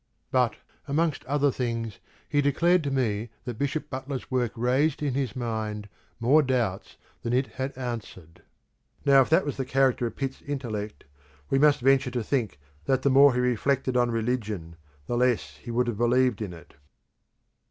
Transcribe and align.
But 0.31 0.55
amongst 0.87 1.23
other 1.25 1.51
things 1.51 1.99
he 2.27 2.41
declared 2.41 2.83
to 2.85 2.89
me 2.89 3.29
that 3.45 3.59
Bishop 3.59 3.91
Butler's 3.91 4.31
work 4.31 4.51
raised 4.55 5.03
in 5.03 5.13
his 5.13 5.35
mind 5.35 5.87
more 6.19 6.41
doubts 6.41 6.97
than 7.21 7.33
it 7.33 7.45
had 7.45 7.77
answered." 7.77 8.41
Now 9.05 9.21
if 9.21 9.29
that 9.29 9.45
was 9.45 9.57
the 9.57 9.63
character 9.63 10.07
of 10.07 10.15
Pitt's 10.15 10.41
intellect 10.41 11.03
we 11.51 11.59
must 11.59 11.81
venture 11.81 12.09
to 12.09 12.23
think 12.23 12.57
that 12.85 13.03
the 13.03 13.11
more 13.11 13.35
he 13.35 13.39
reflected 13.39 13.95
on 13.95 14.09
religion 14.09 14.75
the 15.05 15.15
less 15.17 15.57
he 15.57 15.69
would 15.69 15.85
have 15.85 15.97
believed 15.99 16.41
in 16.41 16.51
it. 16.51 16.73